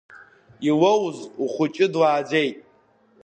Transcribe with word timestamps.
Илоуз 0.67 1.17
лхәыҷы 1.43 1.85
длааӡеит. 1.93 2.57